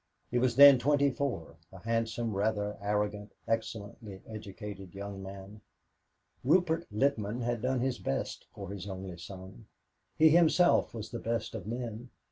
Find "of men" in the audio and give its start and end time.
11.53-12.09